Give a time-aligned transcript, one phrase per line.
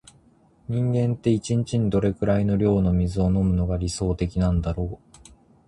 [0.67, 5.15] 人間って、一日にどれくらいの量の水を飲むのが理想的なんだろう。